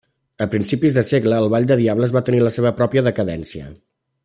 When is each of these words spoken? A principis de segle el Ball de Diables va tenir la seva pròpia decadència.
A 0.45 0.45
principis 0.53 0.95
de 0.95 1.03
segle 1.09 1.37
el 1.41 1.51
Ball 1.55 1.69
de 1.73 1.77
Diables 1.83 2.15
va 2.17 2.25
tenir 2.31 2.41
la 2.47 2.53
seva 2.57 2.73
pròpia 2.81 3.05
decadència. 3.11 3.71